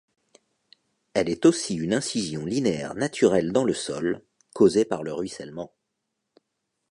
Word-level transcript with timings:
Elle 1.13 1.29
est 1.29 1.45
aussi 1.45 1.75
une 1.75 1.93
incision 1.93 2.43
linéaire 2.43 2.95
naturelle 2.95 3.51
dans 3.51 3.63
le 3.63 3.75
sol, 3.75 4.25
causée 4.55 4.83
par 4.83 5.03
le 5.03 5.13
ruissellement. 5.13 5.75